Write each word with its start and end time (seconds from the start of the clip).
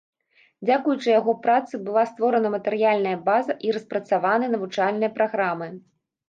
Дзякуючы 0.67 1.09
яго 1.19 1.35
працы 1.43 1.73
была 1.89 2.03
створана 2.11 2.49
матэрыяльная 2.55 3.13
база 3.29 3.57
і 3.69 3.77
распрацаваны 3.77 4.45
навучальныя 4.55 5.11
праграмы. 5.21 5.71